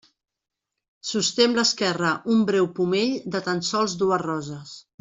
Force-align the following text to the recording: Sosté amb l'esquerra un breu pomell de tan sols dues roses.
Sosté 1.09 1.45
amb 1.49 1.59
l'esquerra 1.59 2.13
un 2.37 2.41
breu 2.49 2.71
pomell 2.81 3.13
de 3.37 3.43
tan 3.49 3.63
sols 3.71 3.95
dues 4.03 4.25
roses. 4.27 4.75